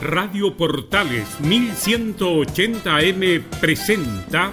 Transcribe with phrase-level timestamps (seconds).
[0.00, 4.50] Radio Portales 1180M presenta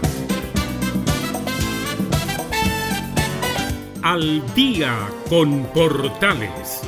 [4.03, 4.93] Al día
[5.29, 6.81] con Portales.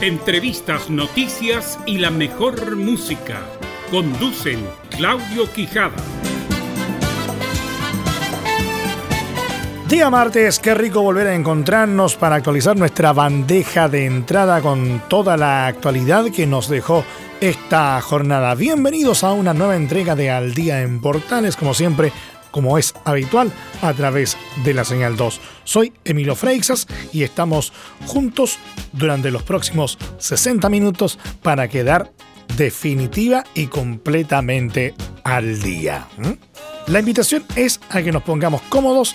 [0.00, 3.42] Entrevistas, noticias y la mejor música.
[3.90, 5.96] Conducen Claudio Quijada.
[9.86, 15.36] Día martes, qué rico volver a encontrarnos para actualizar nuestra bandeja de entrada con toda
[15.36, 17.04] la actualidad que nos dejó
[17.40, 18.54] esta jornada.
[18.54, 22.12] Bienvenidos a una nueva entrega de Al Día en Portales, como siempre,
[22.50, 23.52] como es habitual,
[23.82, 25.40] a través de la señal 2.
[25.64, 27.72] Soy Emilio Freixas y estamos
[28.06, 28.58] juntos
[28.92, 32.12] durante los próximos 60 minutos para quedar
[32.56, 36.08] definitiva y completamente al día.
[36.86, 39.14] La invitación es a que nos pongamos cómodos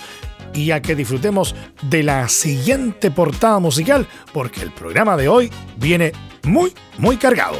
[0.54, 6.14] y a que disfrutemos de la siguiente portada musical, porque el programa de hoy viene
[6.44, 7.58] muy, muy cargado.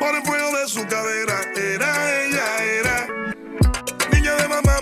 [0.00, 1.40] por el fuego de su cadera.
[1.54, 3.06] Era ella, era.
[4.12, 4.80] Niña de mamá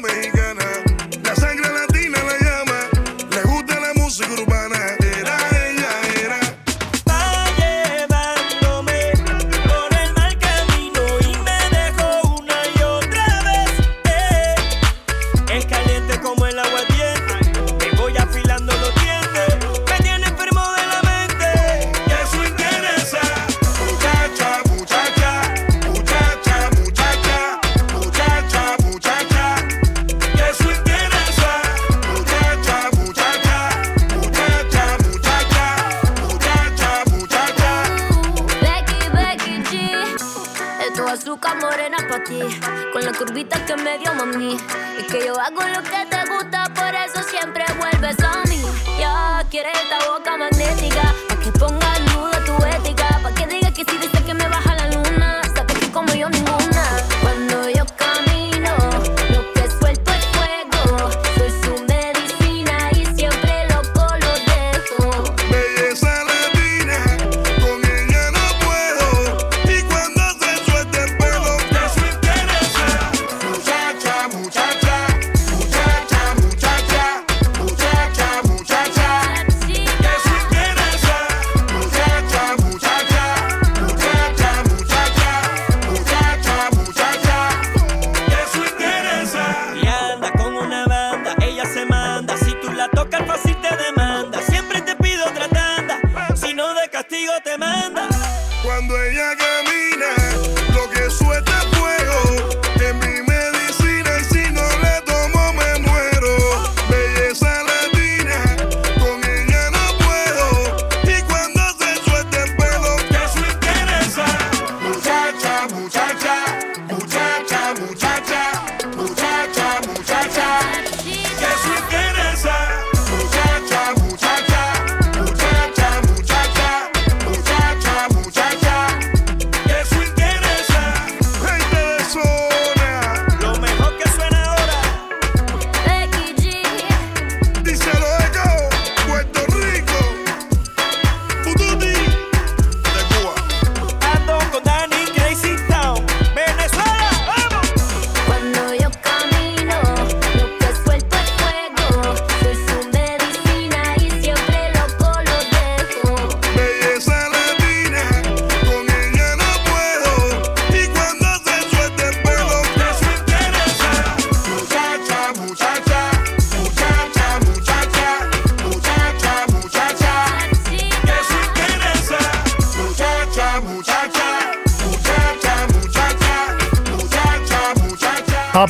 [42.92, 44.56] Con la curvita que me dio mami.
[44.98, 48.62] Y que yo hago lo que te gusta, por eso siempre vuelves a mí.
[48.98, 50.51] Ya quieres esta boca magnética.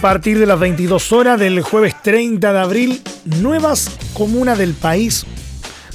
[0.02, 5.24] Partir de las 22 horas del jueves 30 de abril, nuevas comunas del país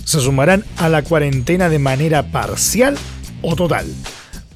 [0.06, 2.98] se sumarán a la cuarentena de manera parcial
[3.42, 3.86] o total,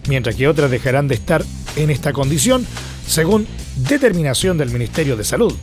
[0.07, 1.43] mientras que otras dejarán de estar
[1.75, 2.65] en esta condición
[3.05, 5.53] según determinación del Ministerio de Salud.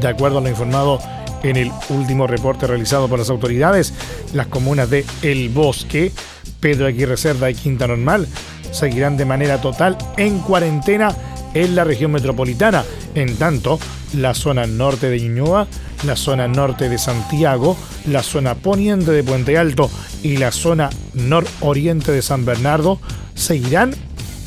[0.00, 1.00] De acuerdo a lo informado
[1.42, 3.92] en el último reporte realizado por las autoridades,
[4.34, 6.12] las comunas de El Bosque,
[6.60, 8.28] Pedro Aguirre Cerda y Quinta Normal
[8.70, 11.12] seguirán de manera total en cuarentena
[11.54, 12.84] en la región metropolitana.
[13.14, 13.78] En tanto,
[14.14, 15.66] la zona norte de Ñuñoa,
[16.04, 17.76] la zona norte de Santiago,
[18.06, 19.90] la zona poniente de Puente Alto
[20.22, 23.00] y la zona nororiente de San Bernardo
[23.34, 23.94] seguirán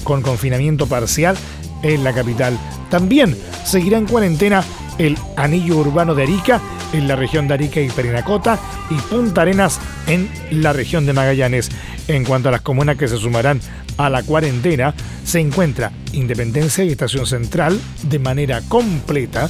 [0.04, 1.36] con confinamiento parcial
[1.82, 2.58] en la capital.
[2.90, 4.64] También seguirá en cuarentena
[4.98, 6.62] el anillo urbano de Arica
[6.94, 11.72] en la región de Arica y Perinacota y Punta Arenas en la región de Magallanes.
[12.08, 13.62] En cuanto a las comunas que se sumarán
[13.98, 19.50] a la cuarentena, se encuentra Independencia y Estación Central de manera completa,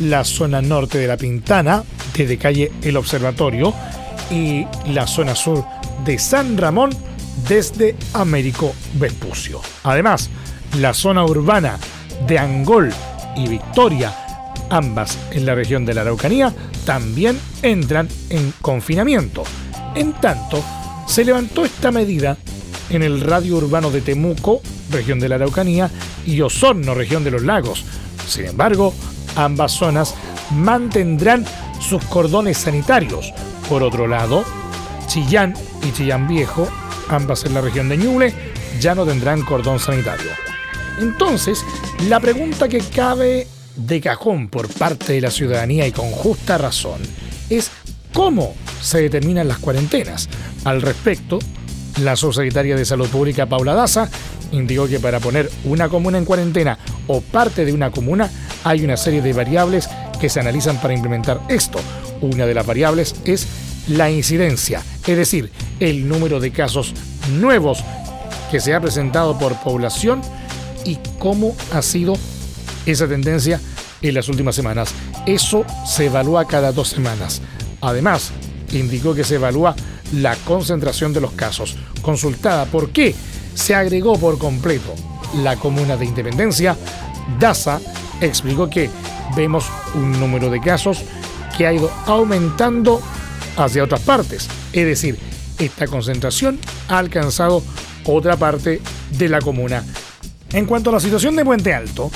[0.00, 1.82] la zona norte de La Pintana,
[2.16, 3.74] desde calle El Observatorio,
[4.30, 5.64] y la zona sur
[6.04, 6.90] de San Ramón
[7.48, 9.60] desde Américo Vespucio.
[9.84, 10.30] Además,
[10.78, 11.78] la zona urbana
[12.26, 12.92] de Angol
[13.36, 14.14] y Victoria,
[14.70, 16.52] ambas en la región de la Araucanía,
[16.84, 19.44] también entran en confinamiento.
[19.94, 20.62] En tanto,
[21.06, 22.36] se levantó esta medida
[22.90, 25.90] en el radio urbano de Temuco, región de la Araucanía,
[26.26, 27.84] y Osorno, región de los lagos.
[28.28, 28.94] Sin embargo,
[29.36, 30.14] ambas zonas
[30.52, 31.44] mantendrán
[31.80, 33.32] sus cordones sanitarios.
[33.68, 34.44] Por otro lado,
[35.06, 35.54] Chillán
[35.86, 36.68] y Chillán Viejo,
[37.08, 38.34] ambas en la región de Ñuble,
[38.80, 40.30] ya no tendrán cordón sanitario.
[40.98, 41.64] Entonces,
[42.08, 47.00] la pregunta que cabe de cajón por parte de la ciudadanía y con justa razón
[47.50, 47.70] es
[48.12, 50.28] cómo se determinan las cuarentenas.
[50.64, 51.38] Al respecto,
[51.98, 54.08] la subsecretaria de Salud Pública, Paula Daza,
[54.52, 58.30] indicó que para poner una comuna en cuarentena o parte de una comuna
[58.64, 59.88] hay una serie de variables
[60.20, 61.78] que se analizan para implementar esto.
[62.20, 63.46] Una de las variables es
[63.88, 65.50] la incidencia, es decir,
[65.80, 66.92] el número de casos
[67.30, 67.84] nuevos
[68.50, 70.22] que se ha presentado por población
[70.84, 72.16] y cómo ha sido
[72.86, 73.60] esa tendencia
[74.02, 74.94] en las últimas semanas.
[75.26, 77.42] Eso se evalúa cada dos semanas.
[77.80, 78.32] Además,
[78.72, 79.74] indicó que se evalúa
[80.12, 81.76] la concentración de los casos.
[82.02, 83.14] Consultada por qué
[83.54, 84.94] se agregó por completo
[85.42, 86.76] la comuna de Independencia,
[87.38, 87.80] DASA
[88.20, 88.90] explicó que
[89.36, 91.02] vemos un número de casos
[91.56, 93.00] que ha ido aumentando
[93.56, 94.48] hacia otras partes.
[94.72, 95.18] Es decir,
[95.58, 96.58] esta concentración
[96.88, 97.62] ha alcanzado
[98.04, 99.84] otra parte de la comuna.
[100.52, 102.10] En cuanto a la situación de Puente Alto,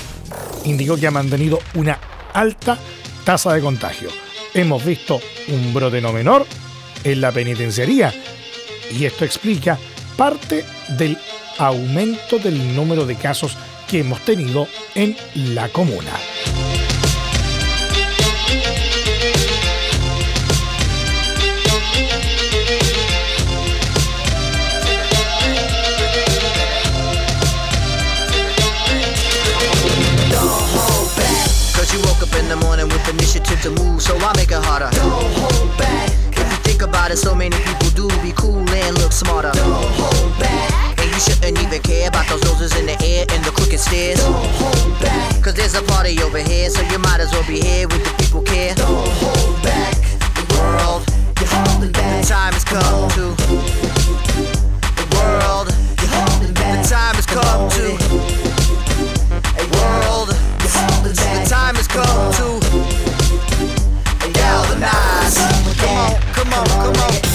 [0.64, 1.98] indicó que ha mantenido una
[2.32, 2.78] alta
[3.24, 4.08] tasa de contagio.
[4.54, 6.46] Hemos visto un brote no menor
[7.04, 8.12] en la penitenciaría
[8.90, 9.78] y esto explica
[10.16, 10.64] parte
[10.98, 11.16] del
[11.58, 13.56] aumento del número de casos
[13.88, 15.16] que hemos tenido en
[15.54, 16.12] la comuna.
[43.90, 44.18] upstairs.
[44.20, 45.42] Don't hold back.
[45.42, 48.22] Cause there's a party over here, so you might as well be here with the
[48.22, 48.74] people care.
[48.74, 49.94] Don't hold back.
[50.38, 51.02] The world,
[51.38, 52.22] you're holding back.
[52.22, 53.34] The time has come to.
[54.94, 55.68] The world,
[55.98, 56.82] you're holding back.
[56.82, 57.86] The time has come to.
[59.58, 60.28] A world,
[60.60, 61.44] you're holding back.
[61.44, 62.60] The time has come to.
[64.32, 65.36] Galvanize.
[65.80, 67.29] Come on, come on, come on.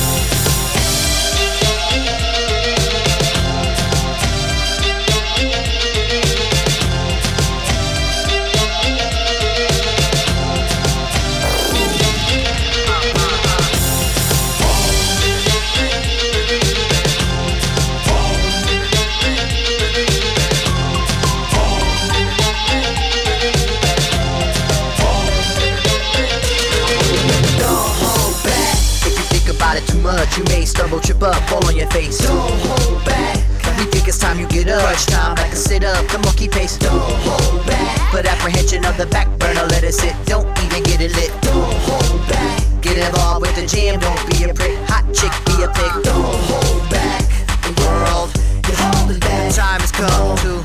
[30.90, 32.18] Fall on your face.
[32.20, 33.38] Don't hold back.
[33.78, 34.82] We think it's time you get up.
[34.82, 36.78] Crunch time like a sit up, the monkey pace.
[36.78, 38.12] Don't hold back.
[38.12, 40.16] Put apprehension of the back burner, let it sit.
[40.26, 41.32] Don't even get it lit.
[41.42, 42.64] Don't hold back.
[42.82, 44.78] Get involved with the jam, don't be a prick.
[44.88, 46.04] Hot chick, be a pig.
[46.04, 47.22] Don't hold back.
[47.64, 48.32] The world,
[48.68, 49.54] you're holding back.
[49.54, 50.65] Time has come to.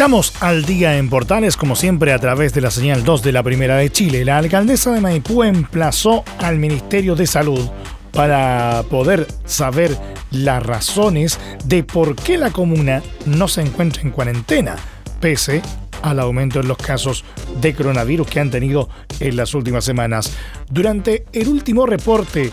[0.00, 3.42] Estamos al día en Portales, como siempre, a través de la señal 2 de la
[3.42, 4.24] Primera de Chile.
[4.24, 7.68] La alcaldesa de Maipú emplazó al Ministerio de Salud
[8.10, 9.94] para poder saber
[10.30, 14.76] las razones de por qué la comuna no se encuentra en cuarentena,
[15.20, 15.60] pese
[16.00, 17.22] al aumento en los casos
[17.60, 18.88] de coronavirus que han tenido
[19.20, 20.34] en las últimas semanas.
[20.70, 22.50] Durante el último reporte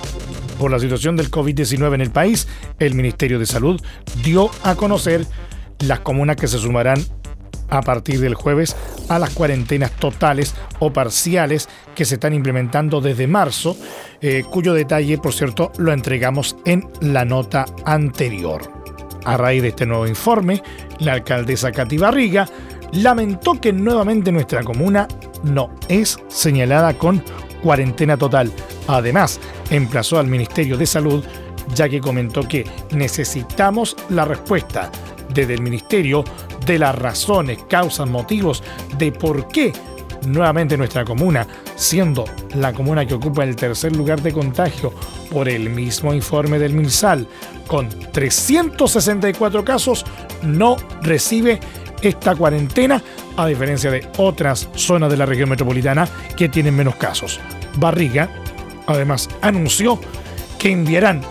[0.59, 2.45] por la situación del COVID-19 en el país,
[2.77, 3.81] el Ministerio de Salud
[4.21, 5.25] dio a conocer
[5.79, 6.99] las comunas que se sumarán
[7.69, 8.75] a partir del jueves
[9.09, 13.77] a las cuarentenas totales o parciales que se están implementando desde marzo,
[14.21, 18.71] eh, cuyo detalle, por cierto, lo entregamos en la nota anterior.
[19.25, 20.61] A raíz de este nuevo informe,
[20.99, 22.47] la alcaldesa Cati Barriga
[22.93, 25.07] lamentó que nuevamente nuestra comuna
[25.43, 27.21] no es señalada con
[27.61, 28.51] cuarentena total.
[28.87, 31.23] Además, emplazó al Ministerio de Salud
[31.73, 34.91] ya que comentó que necesitamos la respuesta
[35.41, 36.23] desde el Ministerio
[36.65, 38.63] de las razones, causas, motivos
[38.97, 39.71] de por qué
[40.25, 44.91] nuevamente nuestra comuna, siendo la comuna que ocupa el tercer lugar de contagio
[45.31, 47.27] por el mismo informe del MinSal,
[47.67, 50.05] con 364 casos,
[50.41, 51.59] no recibe
[52.01, 53.01] esta cuarentena,
[53.37, 57.39] a diferencia de otras zonas de la región metropolitana que tienen menos casos.
[57.77, 58.29] Barriga,
[58.87, 59.99] además, anunció
[60.57, 61.21] que enviarán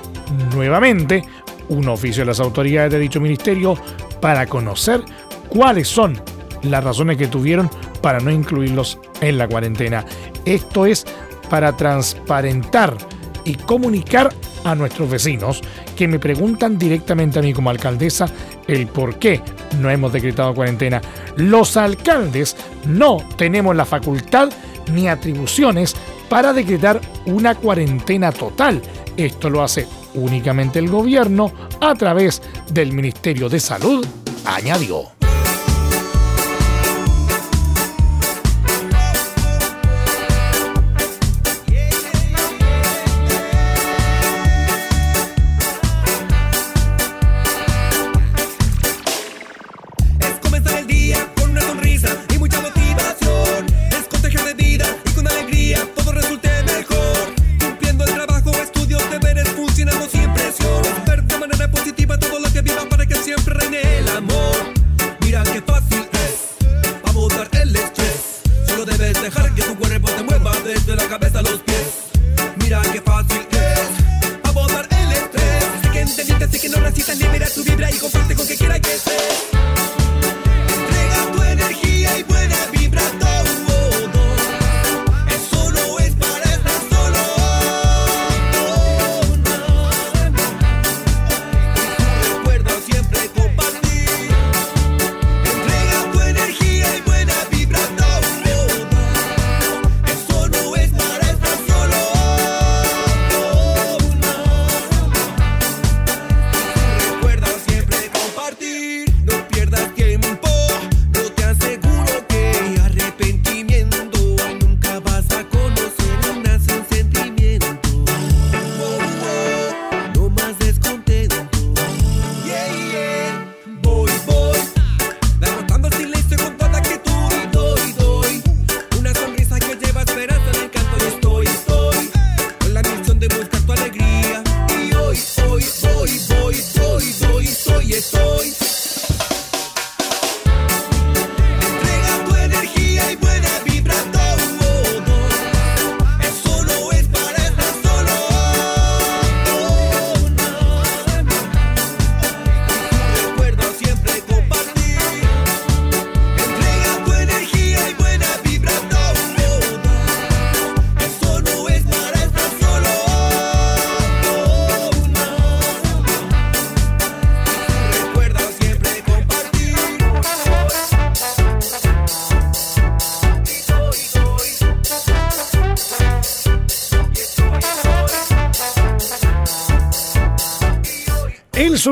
[0.54, 1.24] nuevamente
[1.68, 3.76] un oficio a las autoridades de dicho ministerio
[4.20, 5.02] para conocer
[5.48, 6.20] cuáles son
[6.62, 10.04] las razones que tuvieron para no incluirlos en la cuarentena.
[10.44, 11.04] Esto es
[11.48, 12.96] para transparentar
[13.44, 14.32] y comunicar
[14.64, 15.62] a nuestros vecinos
[15.96, 18.26] que me preguntan directamente a mí como alcaldesa
[18.66, 19.40] el por qué
[19.80, 21.00] no hemos decretado cuarentena.
[21.36, 24.50] Los alcaldes no tenemos la facultad
[24.92, 25.94] ni atribuciones
[26.28, 28.82] para decretar una cuarentena total.
[29.16, 34.04] Esto lo hace únicamente el gobierno a través del Ministerio de Salud,
[34.44, 35.15] añadió.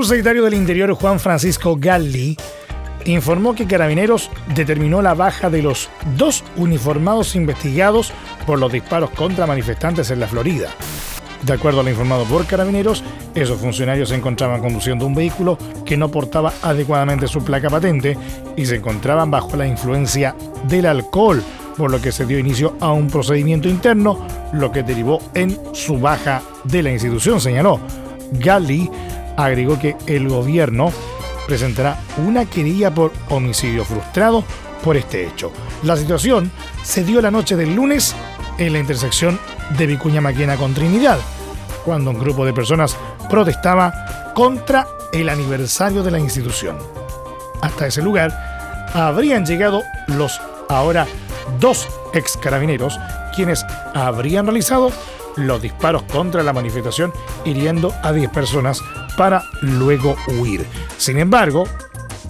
[0.04, 2.36] Subsecretario del Interior, Juan Francisco Galli,
[3.06, 5.88] informó que Carabineros determinó la baja de los
[6.18, 8.12] dos uniformados investigados
[8.46, 10.68] por los disparos contra manifestantes en la Florida.
[11.40, 13.02] De acuerdo a lo informado por Carabineros,
[13.34, 18.18] esos funcionarios se encontraban conduciendo un vehículo que no portaba adecuadamente su placa patente
[18.58, 20.36] y se encontraban bajo la influencia
[20.68, 21.42] del alcohol,
[21.78, 24.18] por lo que se dio inicio a un procedimiento interno,
[24.52, 27.80] lo que derivó en su baja de la institución, señaló.
[28.32, 28.90] Galli
[29.36, 30.92] agregó que el gobierno
[31.46, 34.44] presentará una querella por homicidio frustrado
[34.82, 35.52] por este hecho.
[35.82, 36.50] La situación
[36.82, 38.14] se dio la noche del lunes
[38.58, 39.38] en la intersección
[39.76, 41.18] de Vicuña Maquena con Trinidad,
[41.84, 42.96] cuando un grupo de personas
[43.28, 46.78] protestaba contra el aniversario de la institución.
[47.62, 48.32] Hasta ese lugar
[48.92, 51.06] habrían llegado los ahora
[51.60, 52.98] dos ex carabineros,
[53.34, 54.90] quienes habrían realizado
[55.36, 57.12] los disparos contra la manifestación,
[57.44, 58.80] hiriendo a 10 personas
[59.16, 60.64] para luego huir.
[60.96, 61.64] Sin embargo,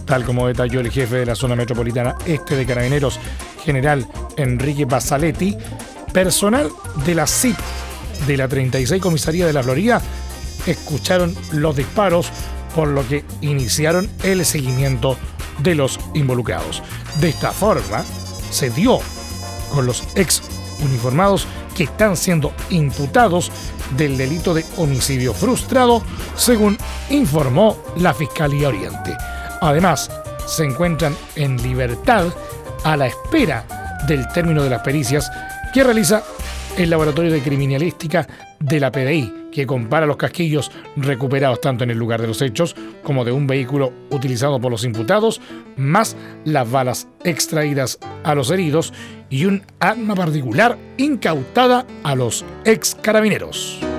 [0.04, 3.18] tal como detalló el jefe de la zona metropolitana este de Carabineros,
[3.64, 5.56] general Enrique Basaletti,
[6.12, 6.70] personal
[7.04, 7.56] de la CIP
[8.26, 10.00] de la 36 Comisaría de la Florida
[10.66, 12.30] escucharon los disparos
[12.74, 15.16] por lo que iniciaron el seguimiento
[15.58, 16.82] de los involucrados.
[17.20, 18.04] De esta forma,
[18.50, 18.98] se dio
[19.72, 20.42] con los ex
[20.80, 23.50] uniformados que están siendo imputados
[23.96, 26.02] del delito de homicidio frustrado,
[26.36, 26.78] según
[27.10, 29.16] informó la Fiscalía Oriente.
[29.60, 30.10] Además,
[30.46, 32.26] se encuentran en libertad
[32.84, 33.64] a la espera
[34.06, 35.30] del término de las pericias
[35.72, 36.22] que realiza
[36.76, 38.26] el Laboratorio de Criminalística
[38.58, 42.74] de la PDI, que compara los casquillos recuperados tanto en el lugar de los hechos
[43.04, 45.40] como de un vehículo utilizado por los imputados,
[45.76, 48.92] más las balas extraídas a los heridos
[49.30, 53.93] y un arma particular incautada a los ex carabineros.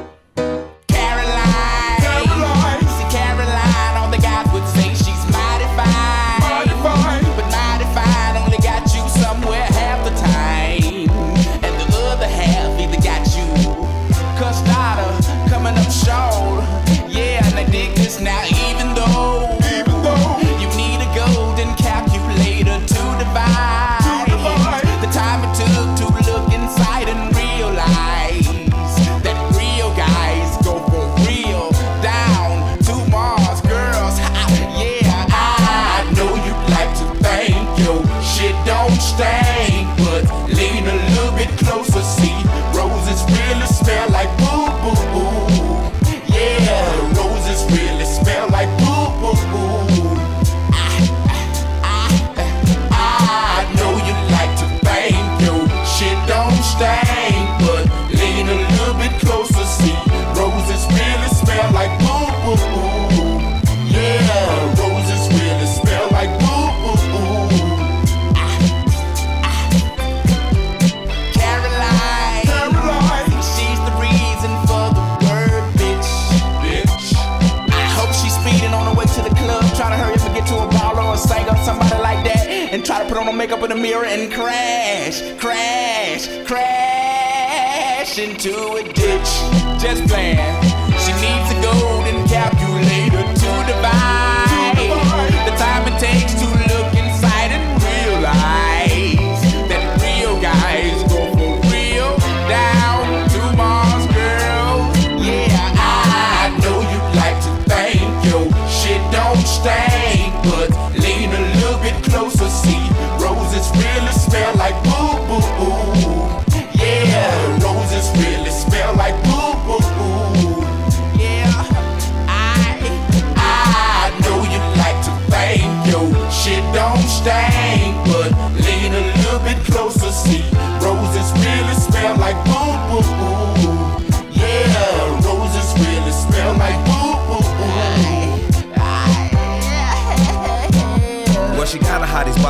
[84.25, 89.31] And crash, crash, crash into a ditch.
[89.79, 90.63] Just playing.
[90.99, 94.24] She needs a golden calculator to divide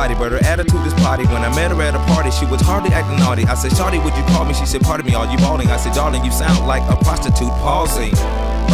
[0.06, 1.24] body, but her attitude is potty.
[1.26, 3.44] When I met her at a party, she was hardly acting naughty.
[3.44, 4.54] I said, Shawty, would you call me?
[4.54, 5.68] She said, Pardon me, are you balling?
[5.68, 8.12] I said, Darling, you sound like a prostitute pausing.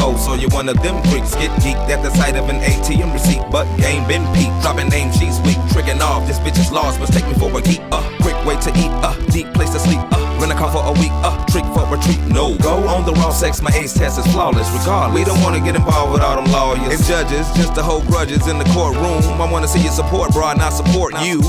[0.04, 1.34] Oh, so you're one of them freaks.
[1.34, 4.60] Get geeked at the sight of an ATM receipt, but game been peaked.
[4.62, 5.58] Dropping name, she's weak.
[5.72, 7.00] Tricking off, this bitch is lost.
[7.00, 7.80] Mistake me for a geek.
[7.90, 8.92] Uh, quick way to eat.
[9.00, 10.00] Uh, deep place to sleep.
[10.12, 11.14] Uh, rent a car for a week.
[11.22, 12.18] Uh, trick for retreat.
[12.26, 13.62] No, go on the raw sex.
[13.62, 14.68] My ace test is flawless.
[14.72, 17.46] Regardless, we don't wanna get involved with all them lawyers and judges.
[17.54, 19.22] Just to hold grudges in the courtroom.
[19.40, 21.40] I wanna see you support, bro, not support you.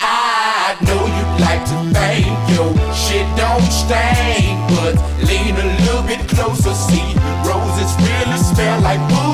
[0.00, 4.94] I know you like to think your shit don't stink, but
[5.28, 9.33] lean a little bit closer, see roses really smell like boo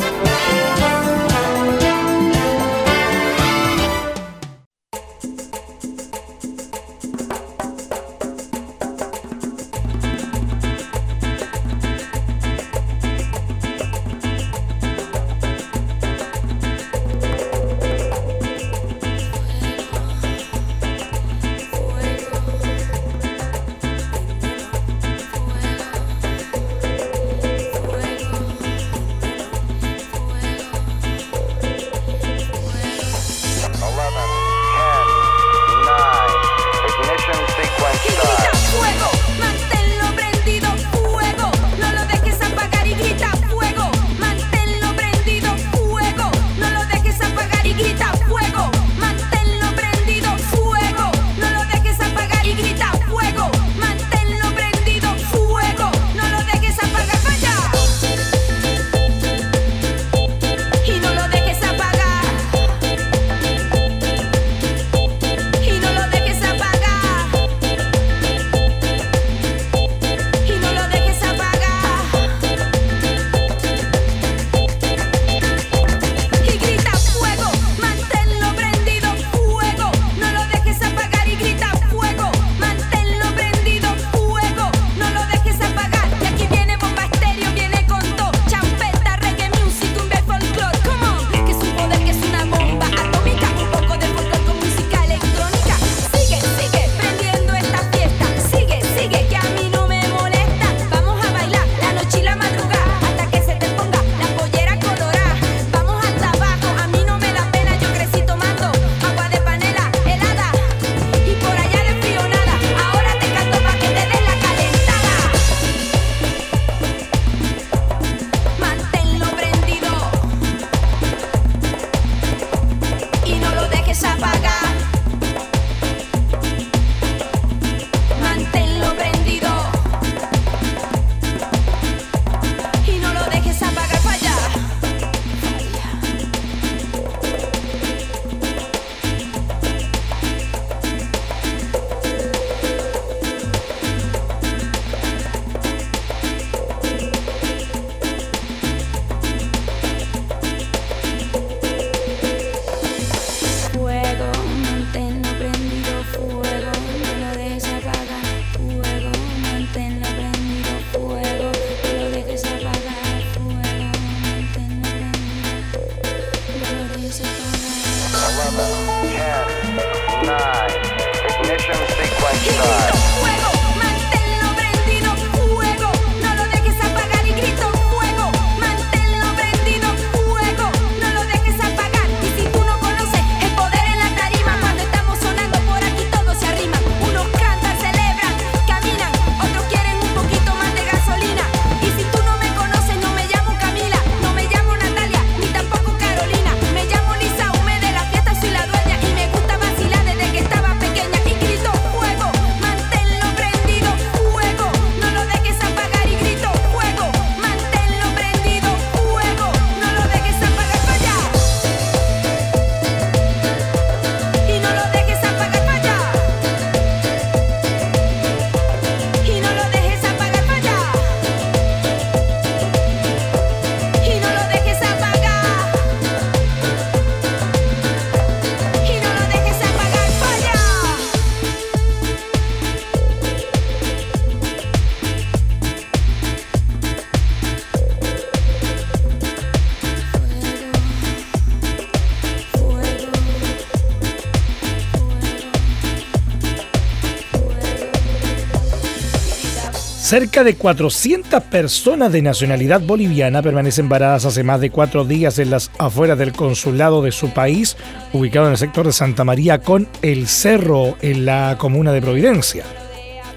[250.11, 255.49] Cerca de 400 personas de nacionalidad boliviana permanecen varadas hace más de cuatro días en
[255.49, 257.77] las afueras del consulado de su país,
[258.11, 262.65] ubicado en el sector de Santa María con El Cerro, en la comuna de Providencia.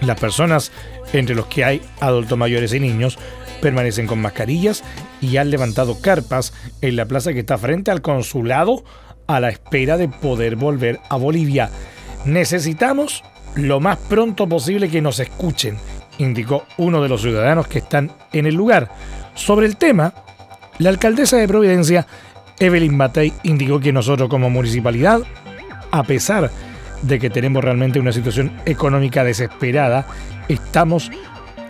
[0.01, 0.73] Las personas,
[1.13, 3.21] entre los que hay adultos mayores y niños,
[3.63, 4.83] permanecen con mascarillas
[5.21, 8.83] y han levantado carpas en la plaza que está frente al consulado
[9.29, 11.71] a la espera de poder volver a Bolivia.
[12.25, 13.23] Necesitamos
[13.55, 15.79] lo más pronto posible que nos escuchen
[16.19, 18.91] indicó uno de los ciudadanos que están en el lugar.
[19.35, 20.13] Sobre el tema,
[20.79, 22.07] la alcaldesa de Providencia,
[22.59, 25.21] Evelyn Matei, indicó que nosotros como municipalidad,
[25.91, 26.51] a pesar
[27.03, 30.07] de que tenemos realmente una situación económica desesperada,
[30.49, 31.11] estamos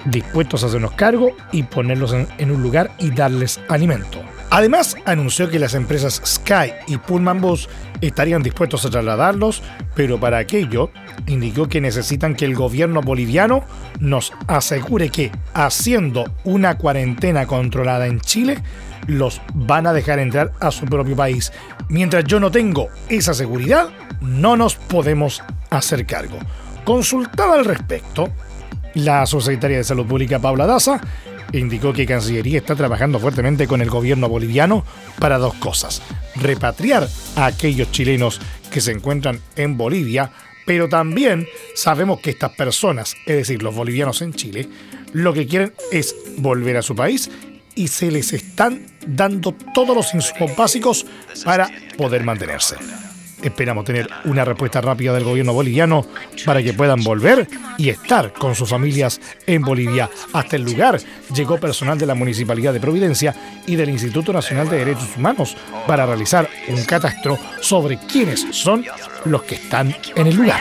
[0.04, 4.20] dispuestos a hacernos cargo y ponerlos en, en un lugar y darles alimento.
[4.54, 7.68] Además, anunció que las empresas Sky y Pullman Bus
[8.00, 9.64] estarían dispuestos a trasladarlos,
[9.96, 10.92] pero para aquello
[11.26, 13.64] indicó que necesitan que el gobierno boliviano
[13.98, 18.62] nos asegure que, haciendo una cuarentena controlada en Chile,
[19.08, 21.52] los van a dejar entrar a su propio país.
[21.88, 23.88] Mientras yo no tengo esa seguridad,
[24.20, 26.38] no nos podemos hacer cargo.
[26.84, 28.30] Consultada al respecto,
[28.94, 31.00] la subsecretaria de Salud Pública, Paula Daza,
[31.52, 34.84] indicó que Cancillería está trabajando fuertemente con el gobierno boliviano
[35.18, 36.02] para dos cosas.
[36.36, 38.40] Repatriar a aquellos chilenos
[38.70, 40.30] que se encuentran en Bolivia,
[40.66, 44.68] pero también sabemos que estas personas, es decir, los bolivianos en Chile,
[45.12, 47.30] lo que quieren es volver a su país
[47.74, 51.06] y se les están dando todos los insumos básicos
[51.44, 52.76] para poder mantenerse.
[53.44, 56.06] Esperamos tener una respuesta rápida del gobierno boliviano
[56.46, 60.08] para que puedan volver y estar con sus familias en Bolivia.
[60.32, 60.98] Hasta el lugar
[61.34, 63.34] llegó personal de la Municipalidad de Providencia
[63.66, 68.84] y del Instituto Nacional de Derechos Humanos para realizar un catastro sobre quiénes son
[69.26, 70.60] los que están en el lugar.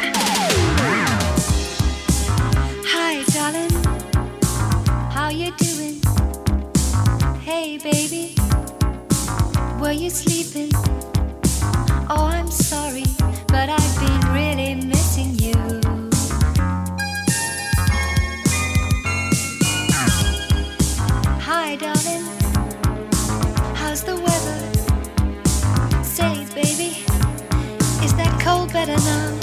[28.73, 29.39] Better now?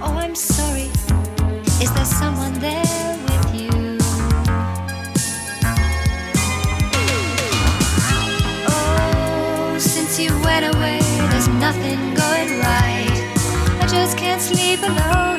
[0.00, 0.88] Oh, I'm sorry.
[1.84, 3.98] Is there someone there with you?
[8.66, 13.18] Oh, since you went away, there's nothing going right.
[13.82, 15.31] I just can't sleep alone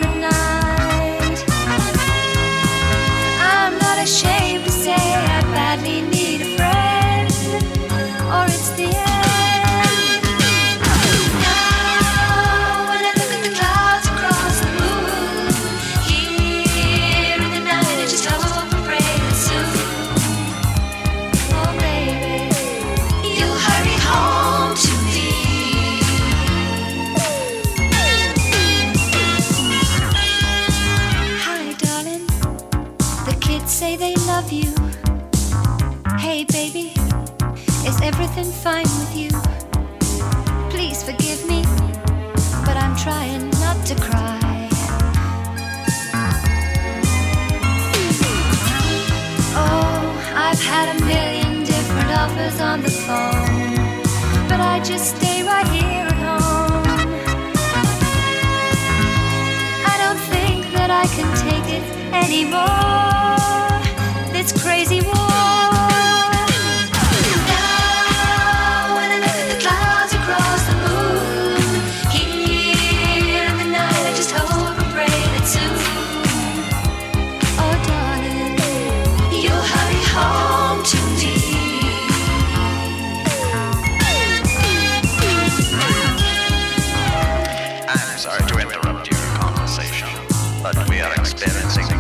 [62.34, 62.93] anymore.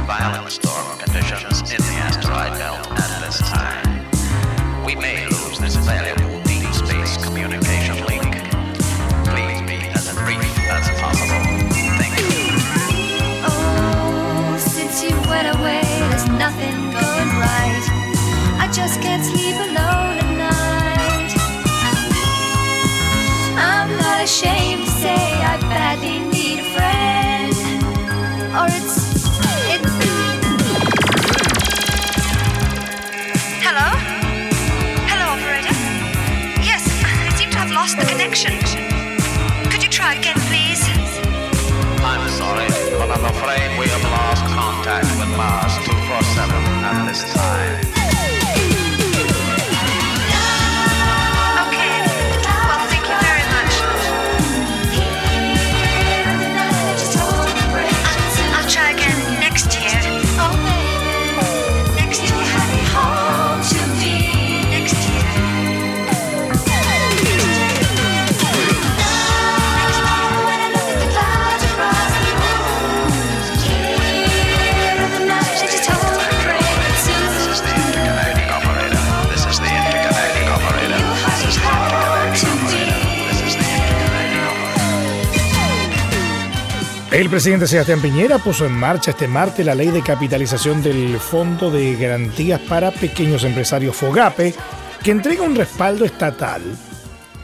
[0.03, 0.62] violence.
[46.24, 48.02] 247 at this time.
[87.14, 91.70] El presidente Sebastián Piñera puso en marcha este martes la ley de capitalización del Fondo
[91.70, 94.55] de Garantías para Pequeños Empresarios FOGAPE,
[95.03, 96.64] que entrega un respaldo estatal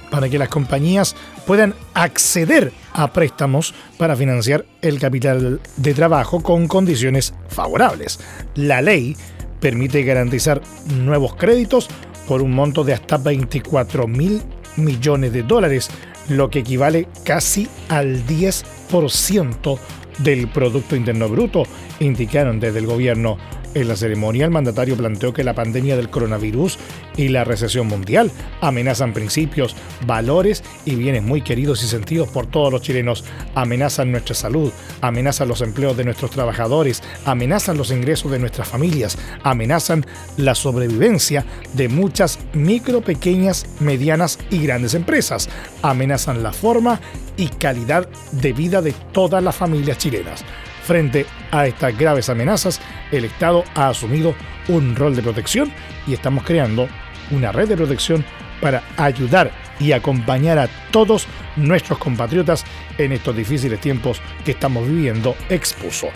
[0.09, 1.15] para que las compañías
[1.45, 8.19] puedan acceder a préstamos para financiar el capital de trabajo con condiciones favorables.
[8.55, 9.15] La ley
[9.59, 10.63] permite garantizar
[10.95, 11.89] nuevos créditos
[12.27, 14.41] por un monto de hasta 24 mil
[14.77, 15.91] millones de dólares,
[16.29, 19.79] lo que equivale casi al 10%
[20.19, 21.63] del Producto Interno Bruto,
[21.99, 23.37] indicaron desde el gobierno.
[23.75, 26.79] En la ceremonia, el mandatario planteó que la pandemia del coronavirus
[27.17, 29.75] y la recesión mundial amenazan principios,
[30.07, 35.47] valores y bienes muy queridos y sentidos por todos los chilenos, amenazan nuestra salud, amenazan
[35.47, 40.03] los empleos de nuestros trabajadores, amenazan los ingresos de nuestras familias, amenazan
[40.37, 45.47] la sobrevivencia de muchas micro, pequeñas, medianas y grandes empresas,
[45.83, 46.99] amenazan la forma
[47.37, 50.43] y calidad de vida de todas las familias chilenas.
[50.89, 52.81] Frente a estas graves amenazas,
[53.11, 54.33] el Estado ha asumido
[54.67, 55.71] un rol de protección
[56.07, 56.89] y estamos creando
[57.29, 58.25] una red de protección
[58.59, 61.27] para ayudar y acompañar a todos
[61.57, 62.65] nuestros compatriotas
[62.97, 66.07] en estos difíciles tiempos que estamos viviendo, expuso.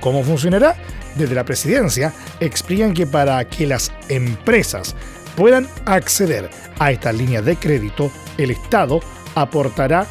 [0.00, 0.74] ¿Cómo funcionará?
[1.14, 4.96] Desde la presidencia explican que para que las empresas
[5.36, 6.50] puedan acceder
[6.80, 8.98] a estas líneas de crédito, el Estado
[9.36, 10.04] aportará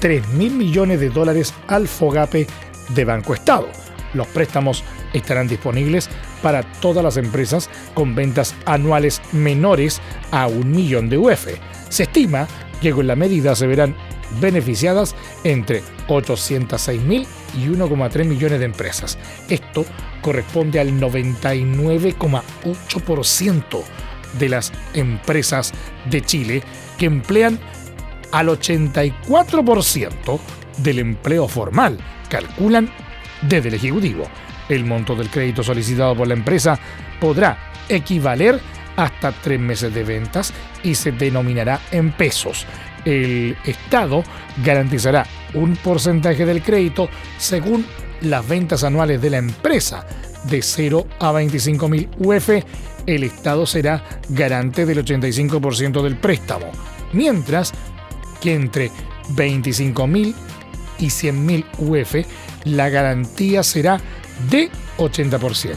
[0.00, 2.46] 3 mil millones de dólares al FOGAPE
[2.90, 3.68] de Banco Estado.
[4.14, 6.08] Los préstamos estarán disponibles
[6.42, 11.48] para todas las empresas con ventas anuales menores a un millón de UF.
[11.88, 12.46] Se estima
[12.80, 13.94] que con la medida se verán
[14.40, 15.14] beneficiadas
[15.44, 17.26] entre 806 mil
[17.56, 19.18] y 1,3 millones de empresas.
[19.48, 19.84] Esto
[20.22, 23.82] corresponde al 99,8%
[24.38, 25.74] de las empresas
[26.10, 26.62] de Chile
[26.98, 27.58] que emplean
[28.32, 30.40] al 84%
[30.78, 31.98] del empleo formal,
[32.28, 32.88] calculan
[33.42, 34.24] desde el Ejecutivo.
[34.68, 36.78] El monto del crédito solicitado por la empresa
[37.20, 37.58] podrá
[37.88, 38.60] equivaler
[38.96, 40.52] hasta tres meses de ventas
[40.82, 42.66] y se denominará en pesos.
[43.04, 44.24] El Estado
[44.64, 45.24] garantizará
[45.54, 47.08] un porcentaje del crédito
[47.38, 47.86] según
[48.22, 50.06] las ventas anuales de la empresa.
[50.44, 52.50] De 0 a 25 mil UF,
[53.06, 56.70] el Estado será garante del 85% del préstamo,
[57.12, 57.72] mientras
[58.40, 58.90] que entre
[59.30, 60.34] 25 mil
[60.98, 62.26] y 100.000 UF,
[62.64, 64.00] la garantía será
[64.50, 65.76] de 80%.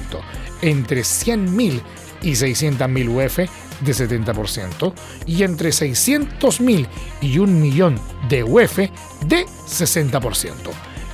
[0.61, 1.81] Entre 100.000
[2.23, 3.37] y 600.000 UF
[3.81, 4.93] de 70%
[5.25, 6.87] y entre 600.000
[7.21, 7.99] y 1 millón
[8.29, 8.77] de UF
[9.25, 10.51] de 60%.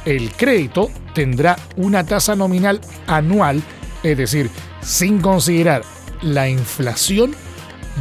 [0.05, 3.61] El crédito tendrá una tasa nominal anual,
[4.03, 4.49] es decir,
[4.81, 5.83] sin considerar
[6.21, 7.35] la inflación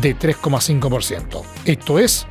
[0.00, 1.42] de 3,5%.
[1.64, 2.26] Esto es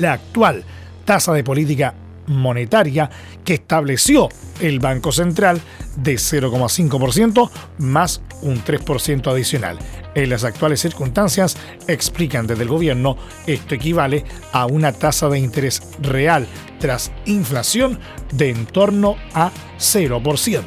[0.00, 0.64] la actual
[1.04, 1.94] tasa de política
[2.26, 3.10] monetaria
[3.44, 4.28] que estableció
[4.60, 5.60] el Banco Central
[5.96, 9.78] de 0,5% más un 3% adicional.
[10.14, 11.56] En las actuales circunstancias,
[11.88, 13.16] explican desde el gobierno,
[13.46, 16.46] esto equivale a una tasa de interés real
[16.78, 17.98] tras inflación
[18.32, 20.62] de en torno a 0%.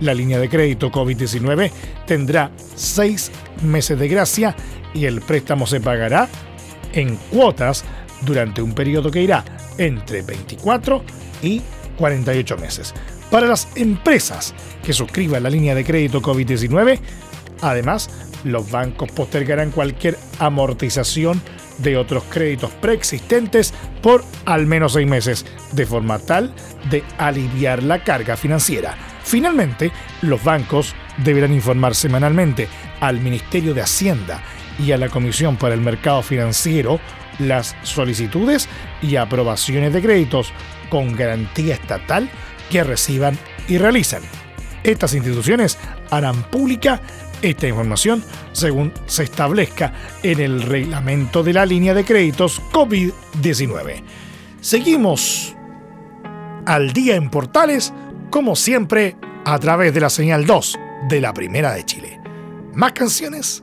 [0.00, 1.70] La línea de crédito COVID-19
[2.06, 3.30] tendrá seis
[3.62, 4.54] meses de gracia
[4.92, 6.28] y el préstamo se pagará
[6.92, 7.84] en cuotas
[8.24, 9.44] durante un periodo que irá
[9.78, 11.02] entre 24
[11.42, 11.62] y
[11.96, 12.94] 48 meses.
[13.30, 14.54] Para las empresas
[14.84, 16.98] que suscriban la línea de crédito COVID-19,
[17.62, 18.10] además,
[18.44, 21.40] los bancos postergarán cualquier amortización
[21.78, 26.54] de otros créditos preexistentes por al menos seis meses, de forma tal
[26.90, 28.96] de aliviar la carga financiera.
[29.24, 29.90] Finalmente,
[30.22, 32.68] los bancos deberán informar semanalmente
[33.00, 34.42] al Ministerio de Hacienda
[34.78, 37.00] y a la Comisión para el Mercado Financiero
[37.38, 38.68] las solicitudes
[39.02, 40.52] y aprobaciones de créditos
[40.90, 42.30] con garantía estatal
[42.70, 44.22] que reciban y realicen.
[44.82, 45.78] Estas instituciones
[46.10, 47.00] harán pública
[47.42, 48.22] esta información
[48.52, 54.02] según se establezca en el reglamento de la línea de créditos COVID-19.
[54.60, 55.54] Seguimos
[56.66, 57.92] al día en Portales,
[58.30, 60.78] como siempre, a través de la señal 2
[61.08, 62.20] de la Primera de Chile.
[62.72, 63.62] Más canciones,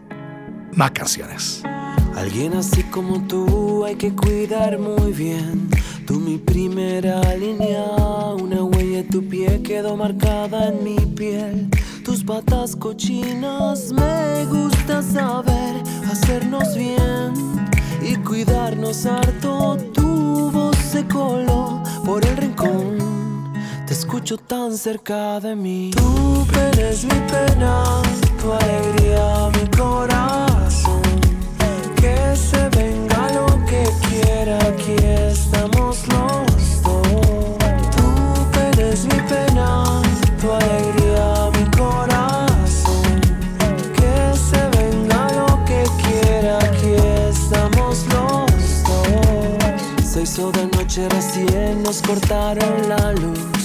[0.74, 1.64] más canciones.
[2.16, 5.70] Alguien así como tú hay que cuidar muy bien.
[6.06, 7.86] Tú mi primera línea,
[8.40, 11.70] una huella de tu pie quedó marcada en mi piel.
[12.04, 15.82] Tus patas cochinas me gusta saber
[16.12, 17.34] hacernos bien
[18.02, 19.78] y cuidarnos harto.
[19.94, 22.98] Tu voz se coló por el rincón.
[23.88, 25.92] Te escucho tan cerca de mí.
[25.96, 27.84] Tú eres mi pena,
[28.42, 30.51] tu alegría, mi corazón
[32.02, 34.96] que se venga lo que quiera, aquí
[35.30, 37.02] estamos los dos.
[37.96, 40.02] Tú eres mi pena,
[40.42, 43.22] tu alegría, mi corazón.
[43.98, 44.16] Que
[44.48, 46.96] se venga lo que quiera, aquí
[47.30, 50.04] estamos los dos.
[50.04, 53.61] Se hizo de noche recién, nos cortaron la luz.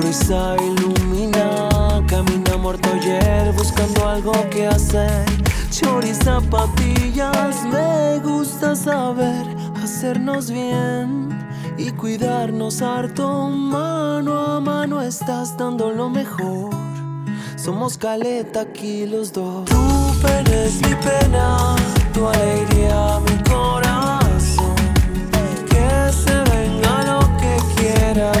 [0.00, 1.68] Risa ilumina,
[2.06, 5.24] camina muerto ayer buscando algo que hacer.
[5.70, 9.44] Chori zapatillas, me gusta saber
[9.82, 11.28] hacernos bien
[11.76, 13.48] y cuidarnos harto.
[13.48, 16.70] Mano a mano estás dando lo mejor.
[17.56, 19.64] Somos caleta aquí los dos.
[19.64, 21.76] Tu pena es mi pena,
[22.12, 24.76] tu alegría mi corazón.
[25.68, 28.32] Que se venga lo que quiera,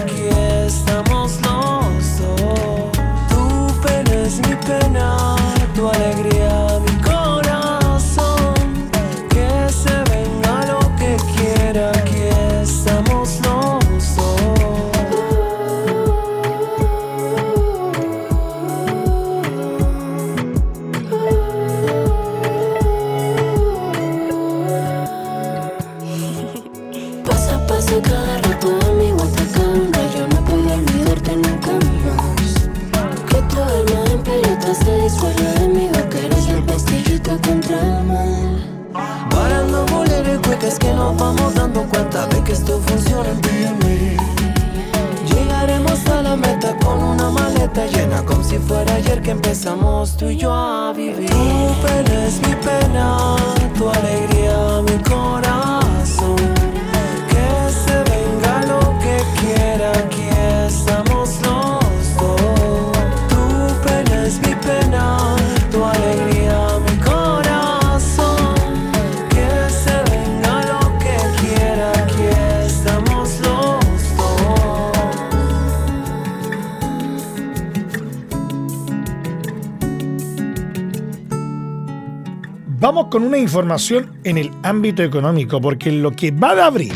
[50.16, 51.30] tú y yo a vivir.
[52.26, 52.40] Es
[83.14, 86.94] con una información en el ámbito económico, porque en lo que va de abril,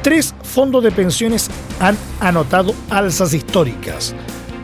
[0.00, 1.50] tres fondos de pensiones
[1.80, 4.14] han anotado alzas históricas.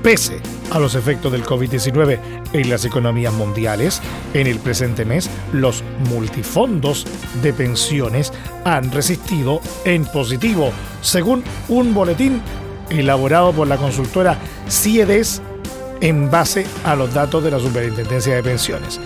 [0.03, 0.41] Pese
[0.71, 2.19] a los efectos del COVID-19
[2.55, 4.01] en las economías mundiales,
[4.33, 7.05] en el presente mes los multifondos
[7.43, 8.33] de pensiones
[8.65, 10.73] han resistido en positivo,
[11.03, 12.41] según un boletín
[12.89, 15.43] elaborado por la consultora CIEDES
[16.01, 18.99] en base a los datos de la Superintendencia de Pensiones.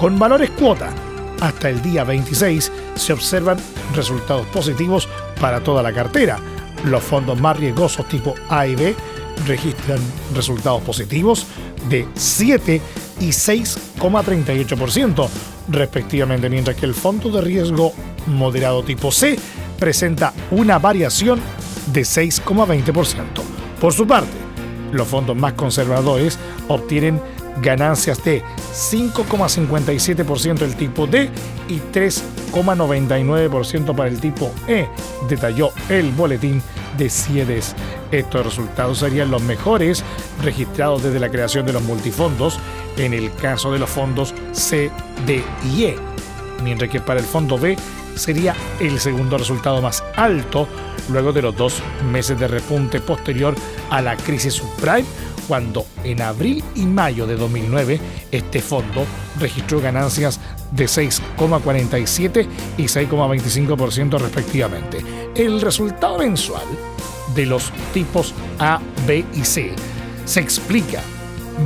[0.00, 0.88] Con valores cuota,
[1.42, 3.58] hasta el día 26 se observan
[3.94, 5.06] resultados positivos
[5.38, 6.38] para toda la cartera.
[6.86, 8.94] Los fondos más riesgosos tipo A y B
[9.46, 9.98] registran
[10.34, 11.46] resultados positivos
[11.90, 12.80] de 7
[13.20, 15.28] y 6,38%
[15.68, 17.92] respectivamente, mientras que el fondo de riesgo
[18.26, 19.38] moderado tipo C
[19.78, 21.42] presenta una variación
[21.92, 23.22] de 6,20%.
[23.78, 24.32] Por su parte,
[24.92, 26.38] los fondos más conservadores
[26.68, 27.20] obtienen
[27.62, 28.42] ganancias de
[28.72, 31.30] 5,57% el tipo D
[31.68, 34.88] y 3,99% para el tipo E,
[35.28, 36.62] detalló el boletín
[36.96, 37.74] de CIEDES.
[38.10, 40.04] Estos resultados serían los mejores
[40.42, 42.58] registrados desde la creación de los multifondos
[42.96, 44.90] en el caso de los fondos C,
[45.26, 45.44] D
[45.74, 45.96] y E,
[46.62, 47.76] mientras que para el fondo B
[48.16, 50.66] sería el segundo resultado más alto
[51.10, 53.54] luego de los dos meses de repunte posterior
[53.90, 55.04] a la crisis subprime,
[55.50, 57.98] cuando en abril y mayo de 2009
[58.30, 59.04] este fondo
[59.40, 60.38] registró ganancias
[60.70, 62.46] de 6,47
[62.78, 65.04] y 6,25% respectivamente.
[65.34, 66.62] El resultado mensual
[67.34, 69.72] de los tipos A, B y C
[70.24, 71.02] se explica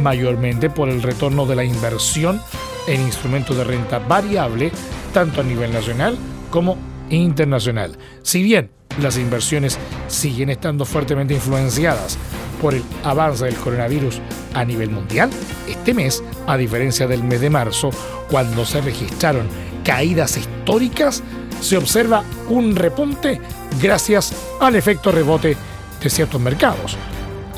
[0.02, 2.40] mayormente por el retorno de la inversión
[2.86, 4.72] en instrumentos de renta variable,
[5.12, 6.16] tanto a nivel nacional
[6.48, 6.78] como
[7.10, 7.98] internacional.
[8.22, 12.16] Si bien las inversiones siguen estando fuertemente influenciadas
[12.64, 14.22] por el avance del coronavirus
[14.54, 15.28] a nivel mundial,
[15.68, 17.90] este mes, a diferencia del mes de marzo,
[18.30, 19.46] cuando se registraron
[19.84, 21.22] caídas históricas,
[21.60, 23.38] se observa un repunte
[23.82, 25.58] gracias al efecto rebote
[26.02, 26.96] de ciertos mercados,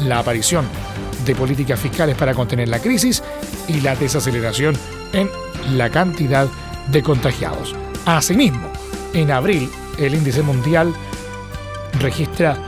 [0.00, 0.66] la aparición
[1.24, 3.22] de políticas fiscales para contener la crisis
[3.68, 4.76] y la desaceleración
[5.12, 5.30] en
[5.78, 6.48] la cantidad
[6.90, 7.76] de contagiados.
[8.06, 8.72] Asimismo,
[9.14, 10.92] en abril, el índice mundial
[12.00, 12.58] registra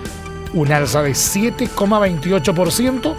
[0.55, 3.15] un alza de 7,28%,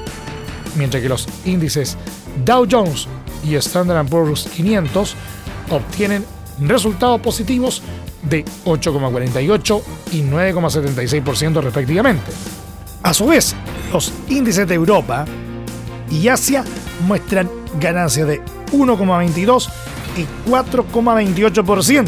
[0.76, 1.98] mientras que los índices
[2.46, 3.08] Dow Jones
[3.44, 5.16] y Standard Poor's 500
[5.72, 6.24] obtienen
[6.62, 7.82] resultados positivos
[8.24, 12.32] de 8,48 y 9,76% respectivamente.
[13.04, 13.56] A su vez,
[13.94, 15.24] los índices de Europa
[16.12, 16.66] y Asia
[17.08, 17.50] muestran
[17.80, 18.42] ganancias de
[18.74, 19.70] 1,22
[20.18, 22.08] y 4,28%,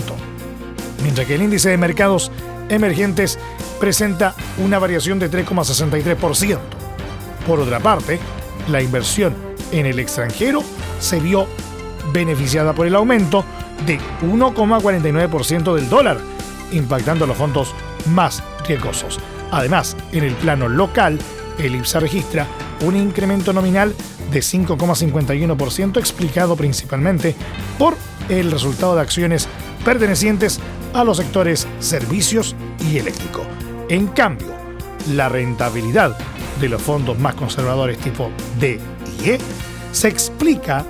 [1.04, 2.32] mientras que el índice de mercados
[2.70, 3.40] emergentes
[3.82, 6.60] presenta una variación de 3,63%.
[7.48, 8.20] Por otra parte,
[8.70, 9.36] la inversión
[9.72, 10.64] en el extranjero
[11.00, 11.48] se vio
[12.14, 13.44] beneficiada por el aumento
[13.88, 16.20] de 1,49% del dólar,
[16.72, 17.74] impactando los fondos
[18.14, 19.20] más riesgosos.
[19.50, 21.18] Además, en el plano local,
[21.58, 22.48] el IPSA registra
[22.82, 23.96] un incremento nominal
[24.32, 27.36] de 5,51% explicado principalmente
[27.80, 27.96] por
[28.30, 29.50] el resultado de acciones
[29.84, 30.60] pertenecientes
[30.94, 33.44] a los sectores servicios y eléctrico.
[33.92, 34.48] En cambio,
[35.10, 36.18] la rentabilidad
[36.62, 38.80] de los fondos más conservadores tipo D
[39.22, 39.38] y E
[39.92, 40.86] se explica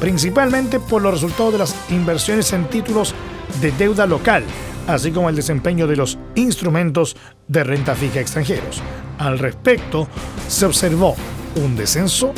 [0.00, 3.14] principalmente por los resultados de las inversiones en títulos
[3.60, 4.42] de deuda local,
[4.86, 7.14] así como el desempeño de los instrumentos
[7.46, 8.80] de renta fija extranjeros.
[9.18, 10.08] Al respecto,
[10.48, 11.16] se observó
[11.56, 12.32] un descenso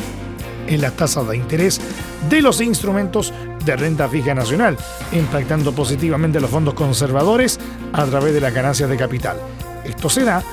[0.67, 1.79] en las tasas de interés
[2.29, 3.33] de los instrumentos
[3.63, 4.75] de renta fija nacional,
[5.13, 7.57] impactando positivamente a los fondos conservadores
[7.93, 9.37] a través de las ganancias de capital.
[9.83, 10.43] Esto se da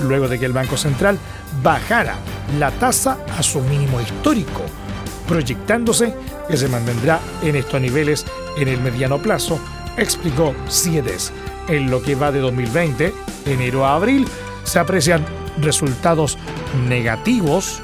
[0.00, 1.18] luego de que el Banco Central
[1.62, 2.16] bajara
[2.58, 4.62] la tasa a su mínimo histórico,
[5.28, 6.14] proyectándose
[6.48, 8.26] que se mantendrá en estos niveles
[8.56, 9.58] en el mediano plazo,
[9.96, 11.32] explicó Ciedes.
[11.68, 13.12] En lo que va de 2020,
[13.46, 14.26] enero a abril,
[14.64, 15.24] se aprecian
[15.60, 16.38] resultados
[16.88, 17.80] negativos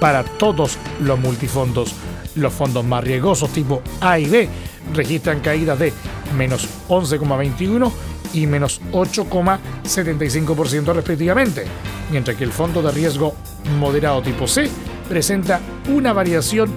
[0.00, 1.94] para todos los multifondos.
[2.34, 4.48] Los fondos más riesgosos tipo A y B
[4.94, 5.92] registran caídas de
[6.36, 7.90] menos 11,21
[8.32, 11.64] y menos 8,75% respectivamente,
[12.10, 13.34] mientras que el fondo de riesgo
[13.78, 14.70] moderado tipo C
[15.08, 16.70] presenta una variación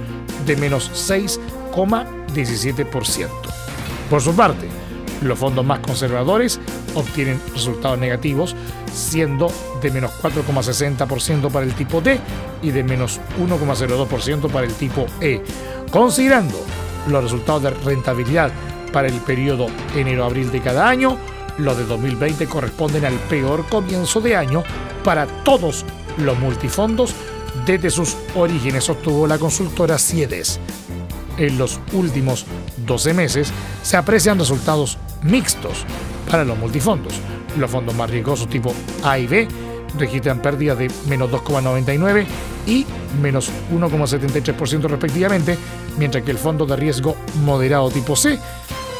[0.45, 3.27] de menos 6,17%.
[4.09, 4.67] Por su parte,
[5.21, 6.61] los fondos más conservadores
[6.95, 8.55] obtienen resultados negativos,
[8.91, 12.19] siendo de menos 4,60% para el tipo D
[12.61, 15.41] y de menos 1,02% para el tipo E.
[15.91, 16.57] Considerando
[17.07, 18.51] los resultados de rentabilidad
[18.91, 21.17] para el periodo enero-abril de cada año,
[21.57, 24.63] los de 2020 corresponden al peor comienzo de año
[25.03, 25.85] para todos
[26.17, 27.13] los multifondos
[27.65, 30.59] desde sus orígenes, obtuvo la consultora Ciedes.
[31.37, 32.45] En los últimos
[32.85, 33.51] 12 meses
[33.83, 35.85] se aprecian resultados mixtos
[36.29, 37.13] para los multifondos.
[37.57, 38.73] Los fondos más riesgosos tipo
[39.03, 39.47] A y B
[39.97, 42.25] registran pérdidas de menos 2,99
[42.65, 42.85] y
[43.21, 45.57] menos 1,73% respectivamente,
[45.97, 48.39] mientras que el fondo de riesgo moderado tipo C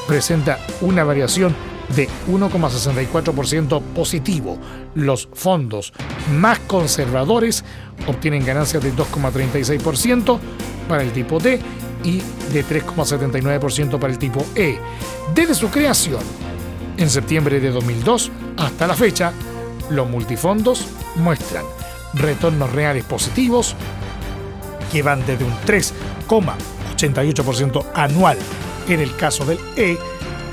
[0.08, 1.56] presenta una variación
[1.96, 4.58] de 1,64% positivo.
[4.96, 5.94] Los fondos
[6.34, 7.64] más conservadores
[8.08, 10.40] obtienen ganancias de 2,36%
[10.88, 11.60] para el tipo D
[12.04, 12.22] y
[12.52, 14.80] de 3,79% para el tipo E.
[15.36, 16.22] Desde su creación,
[16.98, 19.34] en septiembre de 2002 hasta la fecha,
[19.90, 20.86] los multifondos
[21.16, 21.66] muestran
[22.14, 23.76] retornos reales positivos
[24.92, 28.38] que van desde un 3,88% anual
[28.90, 29.98] en el caso del E,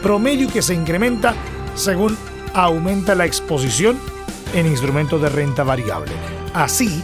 [0.03, 1.35] promedio que se incrementa
[1.75, 2.17] según
[2.55, 3.99] aumenta la exposición
[4.55, 6.13] en instrumentos de renta variable.
[6.55, 7.03] Así,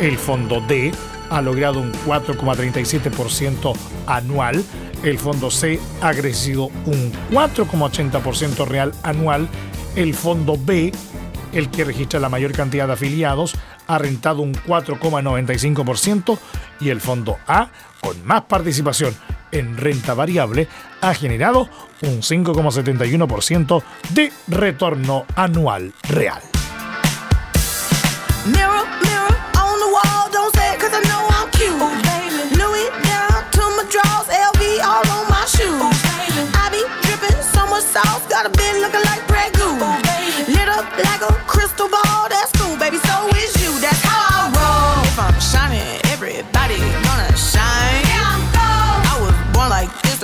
[0.00, 0.92] el fondo D
[1.30, 3.74] ha logrado un 4,37%
[4.06, 4.64] anual,
[5.02, 9.48] el fondo C ha crecido un 4,80% real anual,
[9.96, 10.92] el fondo B,
[11.52, 16.38] el que registra la mayor cantidad de afiliados, ha rentado un 4,95%
[16.80, 17.68] y el fondo A,
[18.00, 19.14] con más participación
[19.54, 20.68] en renta variable,
[21.00, 21.68] ha generado
[22.02, 26.42] un 5,71% de retorno anual real.
[28.46, 29.34] Mirror, mirror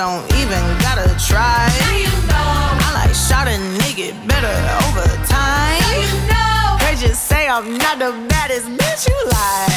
[0.00, 1.68] don't even gotta try.
[1.68, 4.56] I like shot a nigga better
[4.88, 5.76] over time.
[6.80, 9.76] They just say I'm not the baddest bitch you like.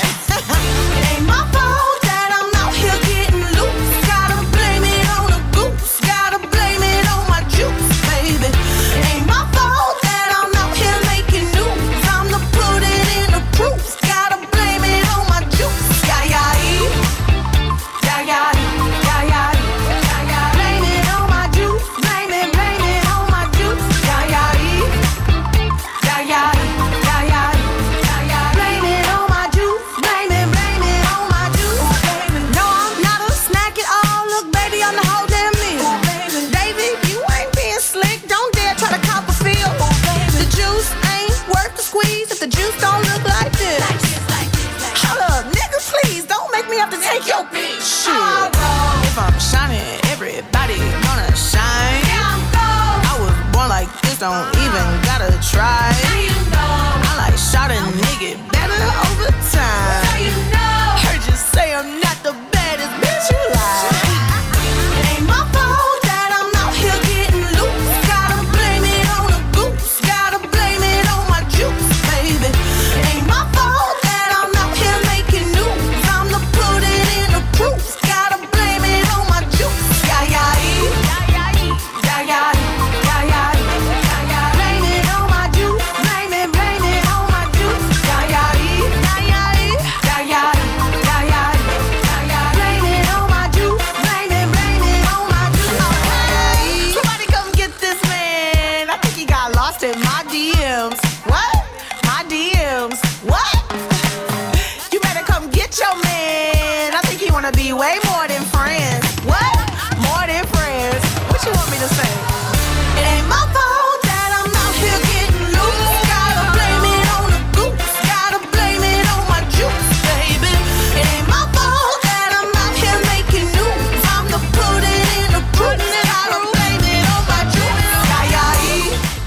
[0.95, 3.93] it ain't my fault that I'm out here getting loose.
[4.07, 5.99] Gotta blame it on the goose.
[5.99, 8.72] Gotta blame it on my juice, baby.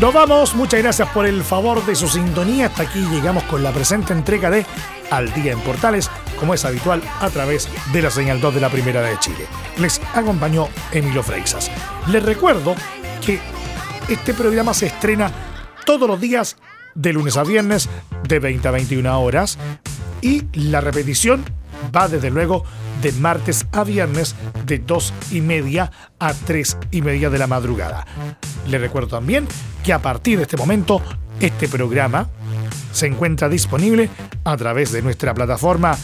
[0.07, 2.67] Nos vamos, muchas gracias por el favor de su sintonía.
[2.67, 4.65] Hasta aquí llegamos con la presente entrega de
[5.11, 8.69] Al Día en Portales, como es habitual a través de la señal 2 de la
[8.69, 9.47] Primera de Chile.
[9.79, 11.73] Les acompañó Emilio Freixas.
[12.07, 12.77] Les recuerdo
[13.21, 13.41] que
[14.09, 15.33] este programa se estrena
[15.85, 16.57] todos los días
[16.95, 17.89] de lunes a viernes
[18.29, 19.59] de 20 a 21 horas
[20.23, 21.45] y la repetición
[21.93, 22.63] va desde luego
[23.03, 24.35] de martes a viernes
[24.65, 28.07] de 2 y media a 3 y media de la madrugada.
[28.69, 29.47] Les recuerdo también
[29.85, 31.01] que a partir de este momento
[31.41, 32.29] este programa
[32.93, 34.09] se encuentra disponible
[34.45, 35.97] a través de nuestra plataforma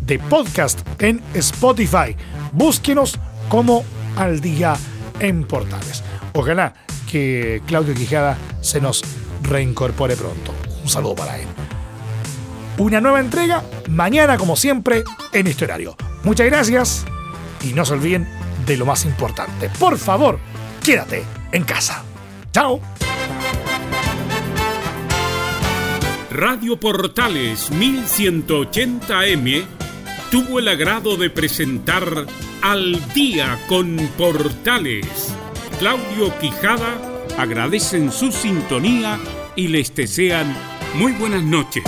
[0.00, 2.16] de podcast en Spotify.
[2.52, 3.18] Búsquenos
[3.48, 3.84] como
[4.16, 4.74] al día
[5.20, 6.02] en Portales.
[6.32, 6.74] Ojalá
[7.10, 9.02] que Claudio Quijada se nos
[9.42, 10.52] reincorpore pronto.
[10.82, 11.46] Un saludo para él.
[12.78, 15.96] Una nueva entrega mañana como siempre en este horario.
[16.24, 17.04] Muchas gracias
[17.62, 18.28] y no se olviden
[18.66, 19.70] de lo más importante.
[19.78, 20.38] Por favor,
[20.82, 22.04] quédate en casa.
[22.52, 22.80] Chao.
[26.30, 29.66] Radio Portales 1180M
[30.30, 32.26] tuvo el agrado de presentar
[32.62, 35.34] Al Día con Portales.
[35.78, 36.96] Claudio Quijada
[37.36, 39.18] agradecen su sintonía
[39.56, 40.56] y les desean
[40.94, 41.84] muy buenas noches.